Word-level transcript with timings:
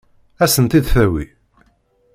Ad 0.43 0.49
sen-tt-id-tawi? 0.53 1.25